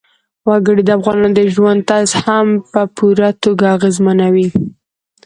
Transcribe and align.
وګړي 0.47 0.83
د 0.85 0.89
افغانانو 0.97 1.35
د 1.37 1.41
ژوند 1.53 1.79
طرز 1.89 2.11
هم 2.25 2.47
په 2.71 2.81
پوره 2.95 3.29
توګه 3.43 3.65
اغېزمنوي. 3.75 4.47